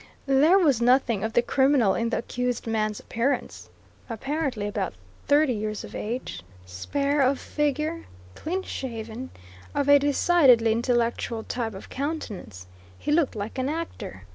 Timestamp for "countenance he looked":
11.89-13.35